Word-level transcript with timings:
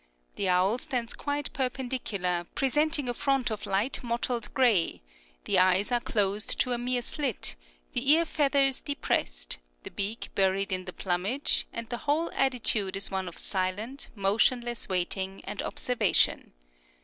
The 0.35 0.49
owl 0.49 0.79
stands 0.79 1.13
quite 1.13 1.53
perpendicular, 1.53 2.47
presenting 2.55 3.07
a 3.07 3.13
front 3.13 3.51
of 3.51 3.67
light 3.67 4.01
mottled 4.03 4.51
gray; 4.51 5.03
the 5.45 5.59
eyes 5.59 5.91
are 5.91 5.99
closed 5.99 6.59
to 6.61 6.71
a 6.71 6.79
mere 6.79 7.03
slit, 7.03 7.55
the 7.93 8.09
ear 8.09 8.25
feathers 8.25 8.81
depressed, 8.81 9.59
the 9.83 9.91
beak 9.91 10.29
buried 10.33 10.71
in 10.71 10.85
the 10.85 10.91
plumage, 10.93 11.67
and 11.71 11.87
the 11.89 11.97
whole 12.09 12.31
attitude 12.31 12.95
is 12.97 13.11
one 13.11 13.27
of 13.27 13.37
silent, 13.37 14.09
motionless 14.15 14.89
waiting 14.89 15.45
and 15.45 15.61
observation. 15.61 16.53